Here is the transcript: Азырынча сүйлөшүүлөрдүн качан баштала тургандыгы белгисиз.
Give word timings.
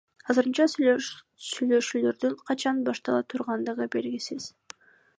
Азырынча 0.29 0.65
сүйлөшүүлөрдүн 0.71 2.33
качан 2.47 2.77
баштала 2.87 3.21
тургандыгы 3.31 3.85
белгисиз. 3.99 4.51